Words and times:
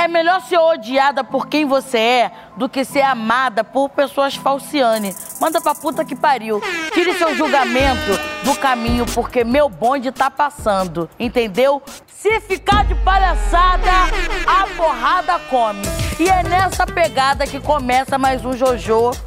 É 0.00 0.08
melhor 0.08 0.40
ser 0.40 0.56
odiada 0.56 1.22
por 1.22 1.46
quem 1.46 1.66
você 1.66 1.98
é 1.98 2.32
do 2.56 2.70
que 2.70 2.86
ser 2.86 3.02
amada 3.02 3.62
por 3.62 3.90
pessoas 3.90 4.34
falciane. 4.34 5.14
Manda 5.38 5.60
pra 5.60 5.74
puta 5.74 6.06
que 6.06 6.16
pariu. 6.16 6.58
Tire 6.94 7.12
seu 7.18 7.36
julgamento 7.36 8.18
do 8.42 8.54
caminho, 8.54 9.04
porque 9.04 9.44
meu 9.44 9.68
bonde 9.68 10.10
tá 10.10 10.30
passando. 10.30 11.06
Entendeu? 11.18 11.82
Se 12.06 12.40
ficar 12.40 12.86
de 12.86 12.94
palhaçada, 12.94 13.90
a 14.46 14.66
porrada 14.74 15.38
come. 15.50 15.82
E 16.18 16.30
é 16.30 16.44
nessa 16.44 16.86
pegada 16.86 17.46
que 17.46 17.60
começa 17.60 18.16
mais 18.16 18.42
um 18.42 18.54
Jojo. 18.54 19.10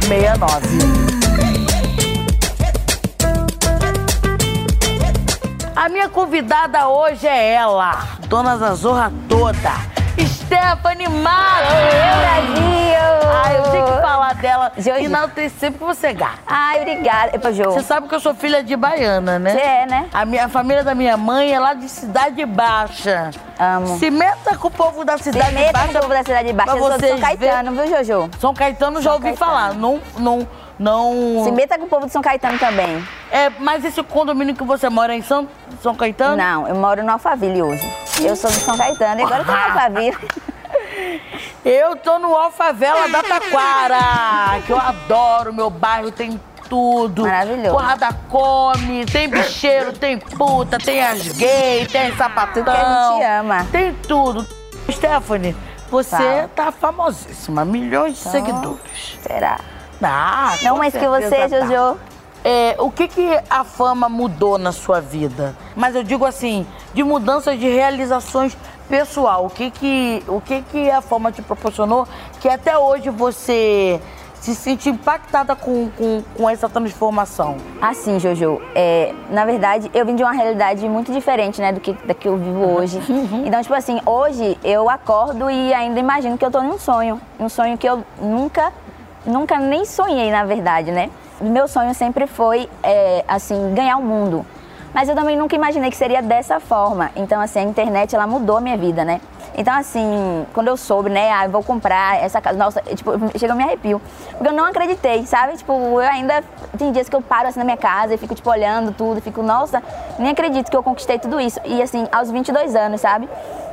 69. 0.00 1.15
A 5.86 5.88
minha 5.88 6.08
convidada 6.08 6.88
hoje 6.88 7.28
é 7.28 7.52
ela, 7.52 8.02
dona 8.26 8.56
da 8.56 8.74
zorra 8.74 9.12
toda, 9.28 9.70
Stephanie 10.18 11.08
Matos. 11.08 11.68
Brasil! 11.68 13.30
Ai, 13.32 13.56
eu 13.56 13.62
tenho 13.70 13.84
que 13.86 14.00
falar 14.00 14.34
dela 14.34 14.72
Jojo. 14.76 14.98
e 14.98 15.06
não 15.06 15.28
tem 15.28 15.48
sempre 15.48 15.78
que 15.78 15.84
você 15.84 16.12
gata. 16.12 16.38
Ai, 16.44 16.80
obrigada. 16.80 17.36
Epa, 17.36 17.52
Jô. 17.52 17.70
Você 17.70 17.82
sabe 17.84 18.08
que 18.08 18.14
eu 18.16 18.18
sou 18.18 18.34
filha 18.34 18.64
de 18.64 18.74
baiana, 18.74 19.38
né? 19.38 19.52
Você 19.52 19.60
é, 19.60 19.86
né? 19.86 20.08
A, 20.12 20.24
minha, 20.24 20.46
a 20.46 20.48
família 20.48 20.82
da 20.82 20.92
minha 20.92 21.16
mãe 21.16 21.54
é 21.54 21.60
lá 21.60 21.72
de 21.72 21.88
Cidade 21.88 22.44
Baixa. 22.44 23.30
Amo. 23.56 23.96
Se 24.00 24.10
meta 24.10 24.56
com 24.58 24.66
o 24.66 24.70
povo 24.72 25.04
da 25.04 25.16
Se 25.16 25.24
Cidade 25.30 25.54
meta 25.54 25.72
Baixa. 25.72 25.92
com 25.92 25.98
o 25.98 26.00
povo 26.00 26.14
da 26.14 26.24
Cidade 26.24 26.52
Baixa. 26.52 26.72
Eu 26.72 26.78
sou 26.80 26.98
de 26.98 27.08
São 27.10 27.20
Caetano, 27.20 27.70
viu, 27.72 27.86
Jojo? 27.88 28.30
São 28.40 28.54
Caetano 28.54 28.96
já 28.96 29.04
São 29.04 29.12
ouvi 29.12 29.24
Caetano. 29.26 29.50
falar. 29.52 29.74
Não, 29.74 30.00
não, 30.18 30.48
não. 30.78 31.42
Se 31.44 31.50
meta 31.52 31.78
com 31.78 31.84
o 31.84 31.88
povo 31.88 32.06
de 32.06 32.12
São 32.12 32.22
Caetano 32.22 32.58
também. 32.58 33.06
É, 33.30 33.50
mas 33.58 33.84
esse 33.84 34.02
condomínio 34.02 34.54
que 34.54 34.64
você 34.64 34.88
mora 34.88 35.12
é 35.14 35.16
em 35.16 35.22
São, 35.22 35.48
São 35.82 35.94
Caetano? 35.94 36.36
Não, 36.36 36.68
eu 36.68 36.74
moro 36.74 37.02
no 37.02 37.12
Alphaville 37.12 37.62
hoje. 37.62 37.92
Eu 38.20 38.36
sou 38.36 38.50
de 38.50 38.56
São 38.56 38.76
Caetano 38.76 39.20
e 39.20 39.24
agora 39.24 39.40
eu 39.40 39.46
tô 39.46 39.52
no 39.52 39.58
Alphaville. 39.58 40.16
Eu 41.64 41.96
tô 41.96 42.18
no 42.18 42.34
Alfavela 42.34 43.08
da 43.08 43.22
Taquara, 43.22 44.60
que 44.64 44.72
eu 44.72 44.78
adoro. 44.78 45.52
Meu 45.52 45.68
bairro 45.68 46.10
tem 46.10 46.40
tudo. 46.68 47.22
Maravilhoso. 47.22 47.70
Porrada 47.70 48.08
come, 48.28 49.04
tem 49.06 49.28
bicheiro, 49.28 49.92
tem 49.92 50.18
puta, 50.18 50.78
tem 50.78 51.02
as 51.02 51.36
gays, 51.36 51.90
tem 51.90 52.14
sapatão. 52.16 52.64
Tudo 52.64 52.72
que 52.72 52.80
a 52.80 53.10
gente 53.12 53.24
ama. 53.24 53.66
Tem 53.70 53.94
tudo. 54.06 54.46
Stephanie, 54.90 55.56
você 55.90 56.16
Fala. 56.16 56.50
tá 56.54 56.72
famosíssima, 56.72 57.64
milhões 57.64 58.14
de 58.14 58.30
seguidores. 58.30 59.18
Será? 59.22 59.58
Ah, 60.02 60.54
Não 60.62 60.76
mais 60.78 60.92
que 60.94 61.06
você, 61.06 61.48
tá. 61.48 61.48
Jojo. 61.48 61.98
É, 62.44 62.76
o 62.78 62.90
que 62.92 63.08
que 63.08 63.40
a 63.50 63.64
fama 63.64 64.08
mudou 64.08 64.56
na 64.56 64.70
sua 64.70 65.00
vida? 65.00 65.56
Mas 65.74 65.96
eu 65.96 66.04
digo 66.04 66.24
assim, 66.24 66.64
de 66.94 67.02
mudança 67.02 67.56
de 67.56 67.68
realizações 67.68 68.56
pessoal. 68.88 69.46
O 69.46 69.50
que 69.50 69.70
que, 69.70 70.22
o 70.28 70.40
que 70.40 70.62
que 70.62 70.90
a 70.90 71.00
fama 71.00 71.32
te 71.32 71.42
proporcionou 71.42 72.06
que 72.40 72.48
até 72.48 72.78
hoje 72.78 73.10
você 73.10 74.00
se 74.34 74.54
sente 74.54 74.88
impactada 74.88 75.56
com, 75.56 75.90
com, 75.90 76.22
com 76.36 76.48
essa 76.48 76.68
transformação? 76.68 77.56
Assim, 77.82 78.20
Jojo, 78.20 78.60
é, 78.76 79.12
na 79.30 79.44
verdade, 79.44 79.90
eu 79.92 80.06
vim 80.06 80.14
de 80.14 80.22
uma 80.22 80.32
realidade 80.32 80.88
muito 80.88 81.12
diferente, 81.12 81.60
né, 81.60 81.72
do 81.72 81.80
que, 81.80 81.94
da 81.94 82.14
que 82.14 82.28
eu 82.28 82.36
vivo 82.36 82.64
hoje. 82.64 83.00
Então, 83.44 83.60
tipo 83.60 83.74
assim, 83.74 84.00
hoje 84.06 84.56
eu 84.62 84.88
acordo 84.88 85.50
e 85.50 85.74
ainda 85.74 85.98
imagino 85.98 86.38
que 86.38 86.44
eu 86.44 86.50
tô 86.50 86.62
num 86.62 86.78
sonho. 86.78 87.20
Um 87.40 87.48
sonho 87.48 87.76
que 87.76 87.88
eu 87.88 88.04
nunca, 88.20 88.72
nunca 89.26 89.58
nem 89.58 89.84
sonhei, 89.84 90.30
na 90.30 90.44
verdade, 90.44 90.90
né? 90.90 91.10
Meu 91.40 91.68
sonho 91.68 91.94
sempre 91.94 92.26
foi, 92.26 92.68
é, 92.82 93.24
assim, 93.28 93.74
ganhar 93.74 93.96
o 93.98 94.02
mundo. 94.02 94.46
Mas 94.94 95.08
eu 95.08 95.14
também 95.14 95.36
nunca 95.36 95.54
imaginei 95.54 95.90
que 95.90 95.96
seria 95.96 96.22
dessa 96.22 96.58
forma. 96.58 97.10
Então, 97.14 97.38
assim, 97.40 97.58
a 97.58 97.62
internet, 97.62 98.14
ela 98.14 98.26
mudou 98.26 98.56
a 98.56 98.60
minha 98.60 98.78
vida, 98.78 99.04
né? 99.04 99.20
Então, 99.54 99.74
assim, 99.74 100.46
quando 100.52 100.68
eu 100.68 100.76
soube, 100.76 101.08
né, 101.08 101.30
ah, 101.32 101.46
eu 101.46 101.50
vou 101.50 101.62
comprar 101.62 102.22
essa 102.22 102.40
casa, 102.40 102.58
nossa, 102.58 102.82
tipo, 102.94 103.10
chega 103.38 103.52
eu 103.52 103.56
me 103.56 103.64
arrepio. 103.64 104.00
Porque 104.32 104.48
eu 104.48 104.52
não 104.52 104.64
acreditei, 104.64 105.26
sabe? 105.26 105.56
Tipo, 105.56 105.72
eu 105.72 106.00
ainda, 106.00 106.42
tem 106.78 106.92
dias 106.92 107.08
que 107.08 107.16
eu 107.16 107.22
paro 107.22 107.48
assim 107.48 107.58
na 107.58 107.64
minha 107.64 107.76
casa 107.76 108.14
e 108.14 108.18
fico, 108.18 108.34
tipo, 108.34 108.48
olhando 108.50 108.92
tudo, 108.92 109.20
fico, 109.20 109.42
nossa, 109.42 109.82
nem 110.18 110.30
acredito 110.30 110.70
que 110.70 110.76
eu 110.76 110.82
conquistei 110.82 111.18
tudo 111.18 111.40
isso. 111.40 111.58
E, 111.64 111.82
assim, 111.82 112.06
aos 112.12 112.30
22 112.30 112.74
anos, 112.74 113.00
sabe? 113.00 113.28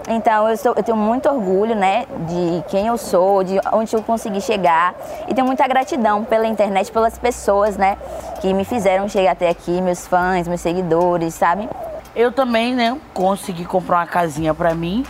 Então, 0.07 0.49
eu, 0.49 0.57
sou, 0.57 0.73
eu 0.75 0.83
tenho 0.83 0.97
muito 0.97 1.29
orgulho, 1.29 1.75
né, 1.75 2.05
de 2.27 2.63
quem 2.69 2.87
eu 2.87 2.97
sou, 2.97 3.43
de 3.43 3.59
onde 3.71 3.95
eu 3.95 4.03
consegui 4.03 4.41
chegar. 4.41 4.93
E 5.27 5.33
tenho 5.33 5.47
muita 5.47 5.67
gratidão 5.67 6.23
pela 6.23 6.45
internet, 6.45 6.91
pelas 6.91 7.17
pessoas, 7.17 7.77
né, 7.77 7.97
que 8.41 8.53
me 8.53 8.65
fizeram 8.65 9.07
chegar 9.07 9.31
até 9.31 9.49
aqui, 9.49 9.81
meus 9.81 10.05
fãs, 10.05 10.47
meus 10.47 10.61
seguidores, 10.61 11.33
sabe? 11.33 11.69
Eu 12.15 12.31
também, 12.31 12.75
né, 12.75 12.97
consegui 13.13 13.65
comprar 13.65 13.99
uma 13.99 14.07
casinha 14.07 14.53
pra 14.53 14.73
mim. 14.75 15.05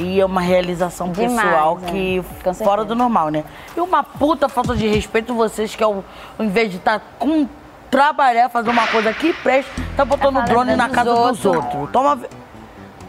E 0.00 0.20
é 0.20 0.24
uma 0.24 0.40
realização 0.40 1.10
Demais, 1.10 1.42
pessoal 1.42 1.76
né? 1.78 1.90
que 1.90 2.24
fora 2.54 2.84
do 2.84 2.94
normal, 2.94 3.30
né? 3.30 3.42
E 3.76 3.80
uma 3.80 4.04
puta 4.04 4.48
falta 4.48 4.76
de 4.76 4.86
respeito 4.86 5.34
vocês 5.34 5.74
que 5.74 5.82
ao, 5.82 6.04
ao 6.38 6.44
invés 6.44 6.70
de 6.70 6.76
estar 6.76 7.02
com 7.18 7.48
trabalhar, 7.90 8.48
fazer 8.48 8.70
uma 8.70 8.86
coisa 8.86 9.12
que 9.12 9.32
presta, 9.32 9.72
tá 9.96 10.04
botando 10.04 10.34
falando 10.34 10.46
drone 10.46 10.76
na 10.76 10.88
casa 10.88 11.10
dos 11.10 11.44
outros. 11.44 11.72
outros. 11.72 11.90
Toma. 11.90 12.18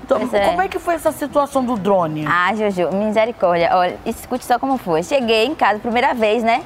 Toma- 0.10 0.28
Pois 0.28 0.34
é. 0.34 0.46
Como 0.48 0.62
é 0.62 0.68
que 0.68 0.80
foi 0.80 0.96
essa 0.96 1.12
situação 1.12 1.64
do 1.64 1.78
drone? 1.78 2.26
Ah, 2.28 2.54
Jojo, 2.56 2.90
misericórdia. 2.94 3.70
Olha, 3.74 3.96
escute 4.06 4.44
só 4.44 4.58
como 4.60 4.78
foi. 4.78 5.04
Cheguei 5.04 5.46
em 5.46 5.54
casa, 5.56 5.80
primeira 5.80 6.14
vez, 6.14 6.44
né? 6.44 6.64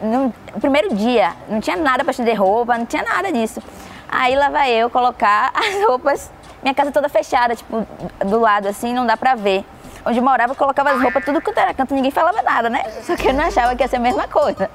No 0.00 0.32
primeiro 0.60 0.94
dia, 0.94 1.32
não 1.48 1.60
tinha 1.60 1.76
nada 1.76 2.04
pra 2.04 2.12
estender 2.12 2.40
roupa, 2.40 2.78
não 2.78 2.86
tinha 2.86 3.02
nada 3.02 3.32
disso. 3.32 3.60
Aí 4.08 4.34
lá 4.36 4.48
vai 4.48 4.70
eu 4.72 4.88
colocar 4.88 5.50
as 5.54 5.84
roupas, 5.86 6.30
minha 6.62 6.74
casa 6.74 6.92
toda 6.92 7.08
fechada, 7.08 7.54
tipo, 7.56 7.86
do 8.24 8.38
lado 8.40 8.68
assim, 8.68 8.92
não 8.94 9.04
dá 9.04 9.16
pra 9.16 9.34
ver. 9.34 9.64
Onde 10.06 10.18
eu 10.18 10.22
morava, 10.24 10.52
eu 10.52 10.56
colocava 10.56 10.90
as 10.90 11.00
roupas 11.02 11.24
tudo 11.24 11.40
quanto 11.40 11.58
era 11.58 11.72
canto, 11.74 11.94
ninguém 11.94 12.10
falava 12.10 12.42
nada, 12.42 12.68
né? 12.70 12.84
Só 13.02 13.16
que 13.16 13.28
eu 13.28 13.34
não 13.34 13.44
achava 13.44 13.74
que 13.74 13.82
ia 13.82 13.88
ser 13.88 13.96
a 13.96 14.00
mesma 14.00 14.28
coisa. 14.28 14.70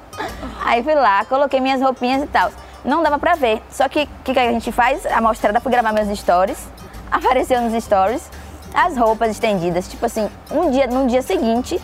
Aí 0.64 0.82
fui 0.82 0.94
lá, 0.94 1.24
coloquei 1.24 1.60
minhas 1.60 1.80
roupinhas 1.80 2.22
e 2.22 2.26
tal. 2.26 2.50
Não 2.84 3.02
dava 3.02 3.18
pra 3.18 3.34
ver. 3.34 3.62
Só 3.70 3.88
que 3.88 4.02
o 4.02 4.08
que, 4.24 4.32
que 4.34 4.38
a 4.40 4.50
gente 4.50 4.72
faz? 4.72 5.06
A 5.06 5.20
mostrada 5.20 5.60
fui 5.60 5.70
gravar 5.70 5.92
meus 5.92 6.08
stories. 6.18 6.66
Apareceu 7.10 7.60
nos 7.60 7.82
stories 7.82 8.30
as 8.74 8.96
roupas 8.96 9.30
estendidas. 9.30 9.88
Tipo 9.88 10.06
assim, 10.06 10.28
um 10.50 10.70
dia, 10.70 10.86
no 10.86 11.06
dia 11.06 11.22
seguinte, 11.22 11.80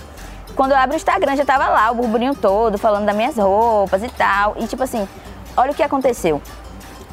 quando 0.54 0.72
eu 0.72 0.76
abro 0.76 0.94
o 0.94 0.96
Instagram, 0.96 1.36
já 1.36 1.44
tava 1.44 1.68
lá 1.68 1.90
o 1.90 1.94
burburinho 1.94 2.34
todo, 2.34 2.78
falando 2.78 3.04
das 3.04 3.16
minhas 3.16 3.36
roupas 3.36 4.02
e 4.02 4.08
tal. 4.08 4.56
E 4.58 4.66
tipo 4.66 4.82
assim, 4.82 5.06
olha 5.56 5.72
o 5.72 5.74
que 5.74 5.82
aconteceu. 5.82 6.40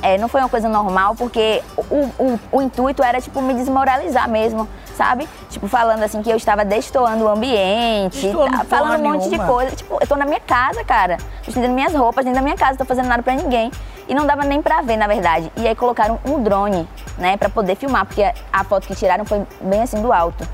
É, 0.02 0.18
não 0.18 0.28
foi 0.28 0.42
uma 0.42 0.50
coisa 0.50 0.68
normal, 0.68 1.16
porque 1.16 1.64
o, 1.78 1.82
o, 2.22 2.40
o 2.52 2.62
intuito 2.62 3.02
era, 3.02 3.22
tipo, 3.22 3.42
me 3.42 3.54
desmoralizar 3.54 4.30
mesmo, 4.30 4.68
sabe? 4.96 5.28
Tipo, 5.50 5.68
falando 5.68 6.04
assim 6.04 6.22
que 6.22 6.30
eu 6.30 6.38
estava 6.38 6.64
destoando 6.64 7.24
o 7.26 7.30
ambiente, 7.30 8.32
tá, 8.52 8.64
falando 8.66 9.00
um 9.02 9.12
monte 9.12 9.24
de 9.24 9.30
nenhuma. 9.32 9.48
coisa. 9.48 9.76
Tipo, 9.76 9.98
eu 10.00 10.08
tô 10.08 10.16
na 10.16 10.26
minha 10.26 10.40
casa, 10.40 10.84
cara. 10.84 11.18
Tô 11.44 11.50
estendendo 11.50 11.74
minhas 11.74 11.94
roupas 11.94 12.24
dentro 12.26 12.40
da 12.40 12.44
minha 12.44 12.56
casa, 12.58 12.72
não 12.72 12.78
tô 12.78 12.86
fazendo 12.86 13.08
nada 13.08 13.22
pra 13.24 13.34
ninguém. 13.34 13.72
E 14.08 14.14
não 14.14 14.26
dava 14.26 14.44
nem 14.44 14.62
pra 14.62 14.82
ver, 14.82 14.98
na 14.98 15.08
verdade. 15.08 15.52
E 15.56 15.68
aí 15.68 15.76
colocaram 15.76 16.20
um 16.26 16.42
drone, 16.44 16.88
né, 17.18 17.38
pra 17.38 17.48
poder 17.50 17.76
filmar, 17.76 18.06
porque 18.06 18.24
a 18.52 18.64
foto 18.64 18.88
que 18.88 18.96
tiraram 18.96 19.24
foi 19.26 19.46
bem 19.62 19.82
assim 19.82 20.02
do 20.02 20.12
alto. 20.12 20.46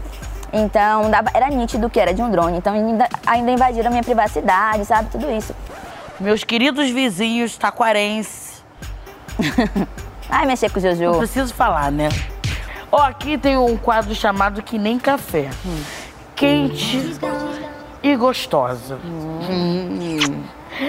Então, 0.52 1.10
dava, 1.10 1.30
era 1.34 1.50
nítido 1.50 1.90
que 1.90 2.00
era 2.00 2.14
de 2.14 2.22
um 2.22 2.30
drone. 2.30 2.58
Então, 2.58 2.74
ainda, 2.74 3.08
ainda 3.26 3.52
invadiram 3.52 3.88
a 3.88 3.92
minha 3.92 4.04
privacidade, 4.04 4.86
sabe? 4.86 5.10
Tudo 5.10 5.30
isso. 5.32 5.54
Meus 6.20 6.44
queridos 6.44 6.90
vizinhos 6.90 7.58
taquarenses. 7.58 8.64
Ai, 10.30 10.46
mexer 10.46 10.70
com 10.70 10.80
o 10.80 10.84
Não 10.84 10.96
Jojo. 10.96 11.18
preciso 11.18 11.54
falar, 11.54 11.92
né? 11.92 12.10
Ó, 12.92 13.02
aqui 13.02 13.38
tem 13.38 13.58
um 13.58 13.78
quadro 13.78 14.14
chamado 14.16 14.62
Que 14.64 14.78
Nem 14.78 14.98
Café. 14.98 15.50
Quente 16.36 17.16
e 18.02 18.16
gostosa. 18.16 18.98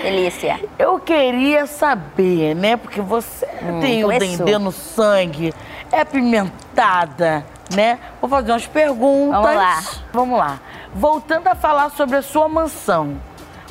Delícia. 0.02 0.60
Eu 0.78 0.98
queria 1.00 1.66
saber, 1.66 2.54
né? 2.54 2.76
Porque 2.76 3.00
você 3.00 3.46
tem 3.80 4.04
o 4.04 4.08
Hum, 4.10 4.18
dendê 4.18 4.58
no 4.58 4.70
sangue, 4.72 5.52
é 5.90 6.04
pimentada, 6.04 7.44
né? 7.74 7.98
Vou 8.20 8.30
fazer 8.30 8.52
umas 8.52 8.66
perguntas. 8.66 9.42
Vamos 9.42 9.56
lá. 9.56 9.82
Vamos 10.12 10.38
lá. 10.38 10.60
Voltando 10.94 11.48
a 11.48 11.54
falar 11.54 11.90
sobre 11.90 12.16
a 12.16 12.22
sua 12.22 12.48
mansão. 12.48 13.16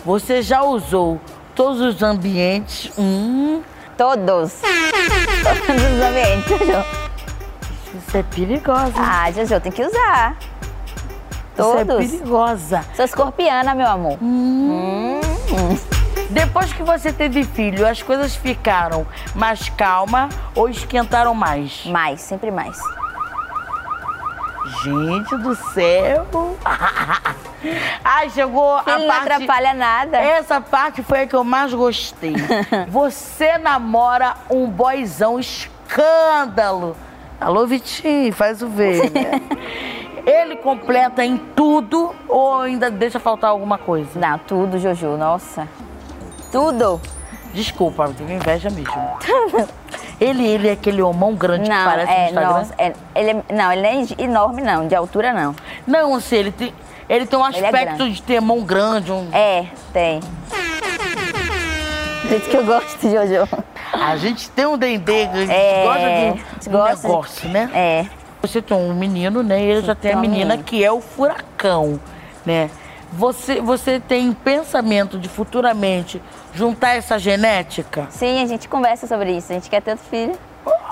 Você 0.05 0.41
já 0.41 0.61
usou 0.61 1.19
todos 1.55 1.81
os 1.81 2.01
ambientes? 2.03 2.91
Hum, 2.97 3.61
Todos. 3.97 4.61
Todos 5.43 5.83
os 5.83 6.01
ambientes, 6.01 7.08
Isso 7.93 8.17
é 8.17 8.23
perigosa. 8.23 8.93
Ah, 8.97 9.31
Jojo, 9.31 9.59
tem 9.59 9.71
que 9.71 9.83
usar. 9.83 10.35
Isso 11.57 11.77
é 11.77 11.85
Todos. 11.85 12.07
perigosa. 12.09 12.85
Sou 12.95 13.05
escorpiana, 13.05 13.75
meu 13.75 13.87
amor. 13.87 14.17
Hum. 14.21 15.19
Depois 16.29 16.71
que 16.71 16.83
você 16.83 17.11
teve 17.11 17.43
filho, 17.43 17.87
as 17.87 18.01
coisas 18.03 18.35
ficaram 18.35 19.05
mais 19.33 19.67
calma 19.69 20.29
ou 20.55 20.69
esquentaram 20.69 21.33
mais? 21.33 21.85
Mais, 21.87 22.21
sempre 22.21 22.51
mais. 22.51 22.79
Gente 24.83 25.35
do 25.37 25.55
céu! 25.55 26.57
Ai, 28.05 28.29
chegou 28.29 28.75
a 28.75 28.83
Filho 28.83 28.99
não 28.99 29.07
parte... 29.07 29.31
atrapalha 29.33 29.73
nada. 29.73 30.17
Essa 30.17 30.61
parte 30.61 31.01
foi 31.01 31.21
a 31.21 31.27
que 31.27 31.35
eu 31.35 31.43
mais 31.43 31.73
gostei. 31.73 32.35
Você 32.87 33.57
namora 33.57 34.35
um 34.49 34.67
boyzão 34.69 35.39
escândalo. 35.39 36.95
Alô, 37.39 37.65
Vitinho, 37.65 38.33
faz 38.33 38.61
o 38.61 38.67
ver, 38.67 39.09
né? 39.11 39.41
Ele 40.27 40.57
completa 40.57 41.23
em 41.23 41.37
tudo 41.55 42.13
ou 42.27 42.61
ainda 42.61 42.91
deixa 42.91 43.19
faltar 43.19 43.49
alguma 43.49 43.77
coisa? 43.77 44.19
Não, 44.19 44.37
tudo, 44.37 44.77
Jojo, 44.77 45.17
nossa. 45.17 45.67
Tudo. 46.51 46.99
Desculpa, 47.53 48.03
eu 48.03 48.13
tenho 48.13 48.31
inveja 48.33 48.69
mesmo. 48.69 48.93
ele, 50.19 50.45
ele 50.45 50.67
é 50.67 50.73
aquele 50.73 51.01
homão 51.01 51.33
grande 51.33 51.69
não, 51.69 51.77
que 51.77 51.83
parece 51.83 52.11
é, 52.11 52.17
no 52.17 52.25
Instagram? 52.25 52.49
Nossa, 52.49 52.73
é, 52.77 52.93
ele 53.15 53.29
é, 53.31 53.53
não, 53.53 53.71
ele 53.71 53.81
não 53.81 53.89
é 53.89 54.23
enorme, 54.23 54.61
não, 54.61 54.87
de 54.87 54.95
altura 54.95 55.33
não. 55.33 55.55
Não, 55.87 56.13
assim, 56.13 56.35
ele 56.35 56.51
tem, 56.51 56.73
ele 57.07 57.25
tem 57.25 57.39
um 57.39 57.45
é 57.45 57.49
aspecto 57.49 57.97
grande. 57.97 58.11
de 58.11 58.21
ter 58.21 58.41
mão 58.41 58.61
grande. 58.61 59.11
Um... 59.11 59.29
É, 59.33 59.65
tem. 59.93 60.19
Por 62.21 62.37
isso 62.37 62.49
que 62.49 62.57
eu 62.57 62.65
gosto, 62.65 63.09
Jojo. 63.09 63.47
A 64.01 64.15
gente 64.17 64.49
tem 64.51 64.65
um 64.65 64.77
dendê, 64.77 65.23
a 65.25 65.35
gente 65.37 65.51
É, 65.51 65.83
gosta 65.83 65.99
de 66.61 66.69
um 66.69 66.71
gosta 66.71 66.95
de- 66.95 67.03
negócio, 67.07 67.49
né? 67.49 67.69
É. 67.73 68.05
Você 68.41 68.61
tem 68.61 68.75
um 68.77 68.93
menino, 68.93 69.43
né? 69.43 69.59
E 69.61 69.65
ele 69.65 69.81
já 69.85 69.93
tem 69.95 70.13
a 70.13 70.17
um 70.17 70.21
menina 70.21 70.45
menino. 70.51 70.63
que 70.63 70.83
é 70.83 70.91
o 70.91 71.01
furacão, 71.01 71.99
né? 72.45 72.69
Você, 73.11 73.59
você 73.59 73.99
tem 73.99 74.31
pensamento 74.33 75.17
de 75.17 75.27
futuramente 75.27 76.21
juntar 76.53 76.95
essa 76.95 77.17
genética? 77.19 78.07
Sim, 78.11 78.41
a 78.41 78.45
gente 78.45 78.69
conversa 78.69 79.07
sobre 79.07 79.31
isso. 79.35 79.51
A 79.51 79.55
gente 79.55 79.69
quer 79.69 79.81
ter 79.81 79.91
outro 79.91 80.05
filho. 80.09 80.33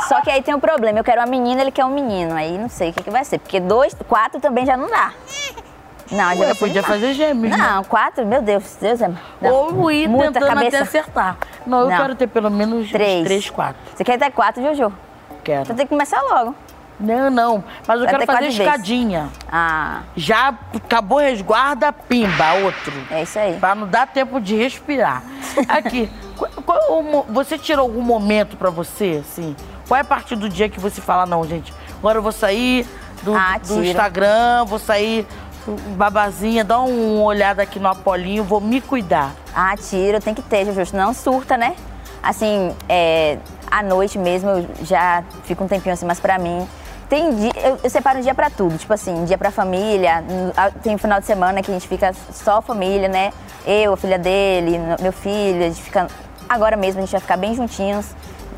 Só 0.07 0.19
que 0.21 0.29
aí 0.29 0.41
tem 0.41 0.53
um 0.55 0.59
problema. 0.59 0.99
Eu 0.99 1.03
quero 1.03 1.21
uma 1.21 1.27
menina, 1.27 1.61
ele 1.61 1.71
quer 1.71 1.85
um 1.85 1.93
menino. 1.93 2.35
Aí 2.35 2.57
não 2.57 2.69
sei 2.69 2.89
o 2.89 2.93
que, 2.93 3.03
que 3.03 3.09
vai 3.11 3.23
ser. 3.23 3.37
Porque 3.39 3.59
dois, 3.59 3.95
quatro 4.07 4.39
também 4.39 4.65
já 4.65 4.75
não 4.75 4.89
dá. 4.89 5.11
Não, 6.09 6.35
já 6.35 6.45
Ué, 6.45 6.53
podia 6.55 6.81
fazer 6.81 7.13
gêmeos, 7.13 7.55
né? 7.55 7.57
Não, 7.57 7.83
quatro, 7.83 8.25
meu 8.25 8.41
Deus, 8.41 8.77
Deus 8.79 9.01
é. 9.01 9.11
Não. 9.41 9.51
Ou 9.51 9.91
ir 9.91 10.07
Muita 10.07 10.33
tentando 10.33 10.47
cabeça. 10.47 10.67
até 10.77 10.79
acertar. 10.79 11.37
Não, 11.67 11.81
eu 11.81 11.89
Não. 11.89 11.97
quero 11.97 12.15
ter 12.15 12.27
pelo 12.27 12.49
menos 12.49 12.85
uns 12.85 12.91
Três. 12.91 13.23
três, 13.25 13.49
quatro. 13.49 13.75
Você 13.95 14.03
quer 14.03 14.17
ter 14.17 14.31
quatro, 14.31 14.61
Jojo? 14.63 14.91
Quero. 15.43 15.61
Então 15.63 15.75
tem 15.75 15.85
que 15.85 15.89
começar 15.89 16.21
logo. 16.21 16.55
Não, 16.99 17.29
não. 17.29 17.63
Mas 17.87 17.99
eu 17.99 18.05
Vai 18.05 18.13
quero 18.15 18.25
fazer 18.25 18.25
quatro 18.25 18.45
vezes. 18.45 18.59
escadinha. 18.59 19.29
Ah, 19.51 20.01
Já 20.15 20.55
acabou 20.75 21.19
resguarda, 21.19 21.93
pimba, 21.93 22.53
outro. 22.63 22.91
é 23.11 23.21
isso 23.21 23.37
aí. 23.37 23.53
Pra 23.59 23.75
não 23.75 23.87
dar 23.87 24.07
tempo 24.07 24.41
de 24.41 24.55
respirar. 24.55 25.21
Aqui, 25.69 26.09
qual- 26.35 26.49
qual 26.65 27.25
você 27.29 27.55
tirou 27.57 27.83
algum 27.83 28.01
momento 28.01 28.57
pra 28.57 28.71
você, 28.71 29.21
assim? 29.23 29.55
Qual 29.87 29.95
é 29.97 30.01
a 30.01 30.03
parte 30.03 30.35
do 30.35 30.49
dia 30.49 30.67
que 30.69 30.79
você 30.79 30.99
fala, 30.99 31.25
não, 31.27 31.45
gente, 31.45 31.71
agora 31.99 32.17
eu 32.17 32.21
vou 32.23 32.31
sair 32.31 32.87
do, 33.21 33.35
Ah, 33.35 33.59
do. 33.65 33.83
Instagram, 33.83 34.65
vou 34.65 34.79
sair 34.79 35.25
babazinha, 35.71 36.63
dá 36.63 36.79
uma 36.79 37.23
olhada 37.23 37.61
aqui 37.61 37.79
no 37.79 37.87
Apolinho, 37.87 38.43
vou 38.43 38.61
me 38.61 38.81
cuidar. 38.81 39.33
Ah, 39.53 39.75
tiro, 39.75 40.19
tem 40.21 40.33
que 40.33 40.41
ter, 40.41 40.65
Jojo, 40.65 40.85
senão 40.85 41.13
surta, 41.13 41.57
né? 41.57 41.75
Assim, 42.21 42.75
é, 42.89 43.37
à 43.69 43.83
noite 43.83 44.17
mesmo 44.17 44.49
eu 44.49 44.67
já 44.83 45.23
fico 45.43 45.63
um 45.63 45.67
tempinho 45.67 45.93
assim, 45.93 46.05
mas 46.05 46.19
pra 46.19 46.37
mim. 46.37 46.67
Tem 47.09 47.33
dia, 47.35 47.53
eu, 47.63 47.79
eu 47.83 47.89
separo 47.89 48.19
um 48.19 48.21
dia 48.21 48.35
pra 48.35 48.49
tudo, 48.49 48.77
tipo 48.77 48.93
assim, 48.93 49.23
dia 49.23 49.37
pra 49.37 49.49
família, 49.49 50.23
tem 50.83 50.97
final 50.97 51.21
de 51.21 51.25
semana 51.25 51.61
que 51.61 51.71
a 51.71 51.73
gente 51.73 51.87
fica 51.87 52.13
só 52.33 52.61
família, 52.61 53.07
né? 53.07 53.31
Eu, 53.65 53.93
a 53.93 53.97
filha 53.97 54.19
dele, 54.19 54.77
meu 55.01 55.13
filho, 55.13 55.59
a 55.59 55.69
gente 55.69 55.81
fica. 55.81 56.07
Agora 56.49 56.75
mesmo 56.75 56.99
a 56.99 57.05
gente 57.05 57.11
vai 57.11 57.21
ficar 57.21 57.37
bem 57.37 57.55
juntinhos 57.55 58.07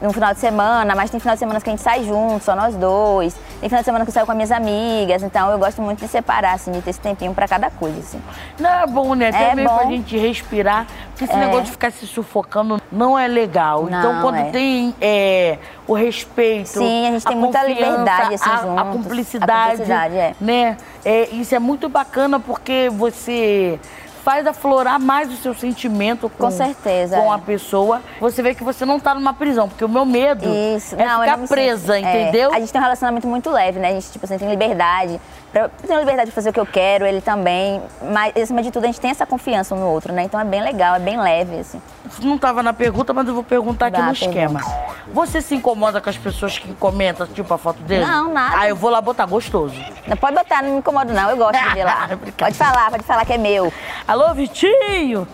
no 0.02 0.14
final 0.14 0.34
de 0.34 0.40
semana, 0.40 0.96
mas 0.96 1.10
tem 1.10 1.20
final 1.20 1.36
de 1.36 1.40
semana 1.40 1.60
que 1.60 1.70
a 1.70 1.74
gente 1.74 1.82
sai 1.82 2.04
junto, 2.04 2.44
só 2.44 2.56
nós 2.56 2.76
dois. 2.76 3.36
Tem 3.60 3.68
final 3.70 3.82
de 3.82 3.86
semana 3.86 4.06
que 4.06 4.10
eu 4.10 4.14
saio 4.14 4.26
com 4.26 4.32
as 4.32 4.36
minhas 4.38 4.52
amigas, 4.52 5.22
então 5.24 5.52
eu 5.52 5.60
gosto 5.60 5.82
muito 5.82 6.00
de 6.00 6.08
separar, 6.08 6.54
assim, 6.54 6.72
de 6.72 6.82
ter 6.82 6.92
esse 6.92 7.00
tempinho 7.00 7.34
pra 7.34 7.48
cada 7.48 7.70
coisa, 7.70 8.00
assim. 8.00 8.22
Não 8.60 8.70
é 8.70 8.88
bom, 8.88 9.14
né? 9.16 9.30
Até 9.30 9.52
É 9.52 9.56
mesmo 9.56 9.70
pra 9.76 9.84
bom. 9.84 9.90
gente 9.92 10.18
respirar, 10.18 10.86
porque 11.10 11.26
esse 11.26 11.34
É. 11.34 11.38
negócio 11.38 11.64
de 11.66 11.72
ficar 11.72 11.92
se 11.92 12.08
sufocando 12.08 12.82
não 12.92 13.18
é 13.20 13.28
legal. 13.28 13.88
então, 13.88 14.14
Não, 14.14 14.22
quando 14.22 14.36
é. 14.38 14.44
tem 14.52 14.96
é, 15.02 15.58
o 15.88 15.94
respeito. 15.94 16.68
Sim, 16.70 17.08
a 17.08 17.12
gente 17.12 17.26
tem 17.26 17.36
muita 17.36 17.60
confiança, 17.60 17.82
liberdade, 17.90 18.36
assim, 18.36 18.50
a, 18.50 18.54
a 18.54 18.58
juntos. 18.58 18.94
cumplicidade. 18.94 19.52
A 19.52 19.70
cumplicidade, 19.72 20.18
é. 20.18 20.36
Né? 20.40 20.78
É, 21.04 21.30
isso 21.32 21.54
é 21.54 21.60
muito 21.60 21.90
bacana 21.90 22.40
porque 22.40 22.90
você 22.94 23.80
faz 24.30 24.46
aflorar 24.46 25.00
mais 25.00 25.32
o 25.34 25.36
seu 25.38 25.56
sentimento 25.56 26.30
com, 26.30 26.46
Com 26.46 26.52
certeza, 26.52 27.18
com 27.18 27.32
é. 27.32 27.36
a 27.36 27.40
pessoa. 27.40 28.00
Você 28.22 28.44
vê 28.44 28.54
que 28.54 28.64
você 28.64 28.86
não 28.86 29.00
tá 29.00 29.16
numa 29.16 29.34
prisão, 29.34 29.68
porque 29.68 29.84
o 29.84 29.90
meu 29.90 30.06
medo 30.06 30.48
Isso, 30.76 30.94
é 30.96 31.04
não, 31.04 31.22
ficar 31.22 31.38
presa, 31.48 31.96
sinto- 31.96 32.06
é, 32.06 32.22
entendeu? 32.22 32.54
a 32.54 32.60
gente 32.60 32.72
tem 32.72 32.80
um 32.80 32.84
relacionamento 32.84 33.28
muito 33.28 33.50
leve, 33.50 33.80
né? 33.80 33.88
A 33.88 33.92
gente, 33.94 34.12
tipo 34.12 34.24
assim, 34.26 34.38
tem 34.38 34.48
liberdade. 34.48 35.20
Pra, 35.52 35.62
eu 35.64 35.70
tenho 35.88 36.00
liberdade 36.00 36.30
de 36.30 36.36
fazer 36.36 36.50
o 36.50 36.54
que 36.54 36.60
eu 36.60 36.66
quero, 36.66 37.06
ele 37.06 37.22
também. 37.22 37.82
Mas, 38.12 38.36
acima 38.38 38.62
de 38.62 38.72
tudo, 38.72 38.84
a 38.84 38.88
gente 38.88 39.00
tem 39.00 39.10
essa 39.12 39.26
confiança 39.26 39.74
um 39.74 39.80
no 39.80 39.88
outro, 39.88 40.14
né? 40.14 40.24
Então 40.24 40.40
é 40.40 40.44
bem 40.46 40.62
legal, 40.62 40.96
é 40.96 41.00
bem 41.00 41.20
leve, 41.20 41.60
assim. 41.60 41.82
Não 42.22 42.36
estava 42.36 42.62
na 42.62 42.74
pergunta, 42.74 43.14
mas 43.14 43.28
eu 43.28 43.34
vou 43.34 43.44
perguntar 43.44 43.88
aqui 43.88 43.98
Dá, 43.98 44.06
no 44.08 44.14
esquema. 44.14 44.60
pergunta. 44.60 44.90
Você 45.14 45.42
se 45.42 45.56
incomoda 45.56 46.00
com 46.00 46.10
as 46.10 46.18
pessoas 46.18 46.58
que 46.58 46.74
comentam, 46.76 47.26
tipo, 47.28 47.52
a 47.54 47.58
foto 47.58 47.82
dele? 47.82 48.06
Não, 48.06 48.32
nada. 48.32 48.58
Ah, 48.60 48.70
eu 48.70 48.76
vou 48.76 48.90
lá 48.90 49.02
botar 49.02 49.26
gostoso. 49.26 49.76
Não 50.08 50.18
pode 50.18 50.36
botar, 50.36 50.62
não 50.62 50.72
me 50.72 50.78
incomodo, 50.80 51.12
não. 51.14 51.30
Eu 51.30 51.38
gosto 51.38 51.60
de 51.62 51.74
ver 51.74 51.84
lá. 51.84 52.10
Pode 52.38 52.56
falar, 52.56 52.92
pode 52.92 53.04
falar 53.04 53.26
que 53.26 53.34
é 53.34 53.38
meu. 53.38 53.72
Alô, 54.08 54.34
Vitinho! 54.34 55.28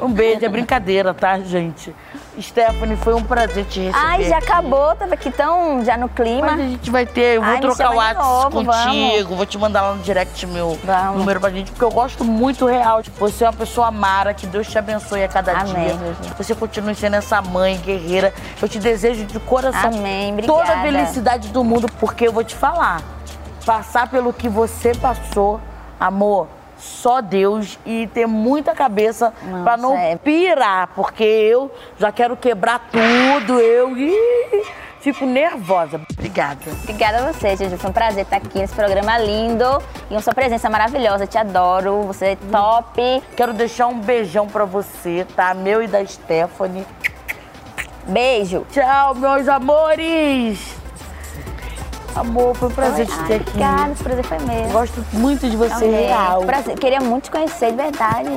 Um 0.00 0.10
beijo, 0.10 0.44
é 0.44 0.48
brincadeira, 0.48 1.12
tá, 1.12 1.38
gente? 1.40 1.94
Stephanie, 2.40 2.96
foi 2.96 3.14
um 3.14 3.22
prazer 3.22 3.64
te 3.66 3.80
receber. 3.80 4.04
Ai, 4.04 4.24
já 4.24 4.38
acabou, 4.38 4.94
tava 4.96 5.14
aqui 5.14 5.30
tão 5.30 5.84
já 5.84 5.96
no 5.96 6.08
clima. 6.08 6.52
Mas 6.52 6.60
a 6.60 6.68
gente 6.68 6.90
vai 6.90 7.04
ter, 7.04 7.36
eu 7.36 7.42
vou 7.42 7.52
Ai, 7.52 7.60
trocar 7.60 7.90
o 7.92 7.96
WhatsApp 7.96 8.64
contigo, 8.64 9.34
vou 9.36 9.44
te 9.46 9.58
mandar 9.58 9.82
lá 9.82 9.94
no 9.94 10.02
direct 10.02 10.46
meu 10.46 10.78
Vamos. 10.82 11.18
número 11.18 11.38
pra 11.40 11.50
gente, 11.50 11.70
porque 11.70 11.84
eu 11.84 11.90
gosto 11.90 12.24
muito 12.24 12.64
real. 12.66 13.02
Tipo, 13.02 13.18
Você 13.18 13.44
é 13.44 13.48
uma 13.48 13.52
pessoa 13.52 13.88
amara, 13.88 14.32
que 14.32 14.46
Deus 14.46 14.68
te 14.68 14.78
abençoe 14.78 15.22
a 15.22 15.28
cada 15.28 15.52
Amém, 15.52 15.74
dia. 15.74 15.88
Jesus. 15.98 16.16
Você 16.38 16.54
continue 16.54 16.94
sendo 16.94 17.16
essa 17.16 17.42
mãe 17.42 17.76
guerreira. 17.84 18.32
Eu 18.60 18.68
te 18.68 18.78
desejo 18.78 19.24
de 19.26 19.38
coração 19.40 19.90
Amém, 19.90 20.36
toda 20.38 20.72
a 20.72 20.82
felicidade 20.82 21.48
do 21.48 21.62
mundo, 21.62 21.88
porque 21.98 22.26
eu 22.28 22.32
vou 22.32 22.44
te 22.44 22.54
falar. 22.54 23.02
Passar 23.66 24.08
pelo 24.08 24.32
que 24.32 24.48
você 24.48 24.94
passou, 24.94 25.60
amor, 25.98 26.48
só 26.80 27.20
Deus 27.20 27.78
e 27.84 28.08
ter 28.08 28.26
muita 28.26 28.74
cabeça 28.74 29.32
pra 29.62 29.76
não 29.76 29.96
é. 29.96 30.16
pirar, 30.16 30.88
porque 30.94 31.22
eu 31.22 31.70
já 31.98 32.10
quero 32.10 32.36
quebrar 32.36 32.88
tudo, 32.90 33.60
eu 33.60 33.96
ih, 33.96 34.64
fico 35.00 35.26
nervosa. 35.26 36.00
Obrigada. 36.12 36.60
Obrigada 36.82 37.18
a 37.18 37.32
você, 37.32 37.56
Juju. 37.56 37.76
Foi 37.76 37.90
um 37.90 37.92
prazer 37.92 38.24
estar 38.24 38.36
aqui 38.36 38.58
nesse 38.58 38.74
programa 38.74 39.18
lindo 39.18 39.82
e 40.10 40.14
com 40.14 40.20
sua 40.20 40.34
presença 40.34 40.68
maravilhosa. 40.70 41.26
Te 41.26 41.38
adoro, 41.38 42.02
você 42.02 42.26
é 42.26 42.36
top. 42.50 43.22
Quero 43.36 43.52
deixar 43.52 43.86
um 43.86 44.00
beijão 44.00 44.46
pra 44.46 44.64
você, 44.64 45.26
tá? 45.36 45.52
Meu 45.54 45.82
e 45.82 45.86
da 45.86 46.04
Stephanie. 46.04 46.86
Beijo. 48.06 48.66
Tchau, 48.70 49.14
meus 49.14 49.46
amores! 49.46 50.79
Amor, 52.14 52.54
foi 52.54 52.68
um 52.68 52.72
prazer 52.72 53.06
te 53.06 53.12
ter 53.24 53.32
Ai, 53.32 53.36
aqui. 53.36 53.50
Obrigada, 53.50 53.92
esse 53.92 54.02
prazer 54.02 54.24
foi 54.24 54.38
meu. 54.40 54.68
Gosto 54.70 55.04
muito 55.12 55.48
de 55.48 55.56
você, 55.56 55.86
real. 55.86 56.42
Prazer. 56.42 56.78
Queria 56.78 57.00
muito 57.00 57.24
te 57.24 57.30
conhecer, 57.30 57.70
de 57.70 57.76
verdade. 57.76 58.36